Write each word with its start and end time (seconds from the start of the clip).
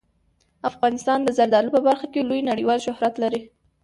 افغانستان 0.69 1.19
د 1.23 1.29
زردالو 1.37 1.73
په 1.75 1.81
برخه 1.87 2.07
کې 2.13 2.27
لوی 2.29 2.41
نړیوال 2.51 2.79
شهرت 2.85 3.13
لري. 3.23 3.41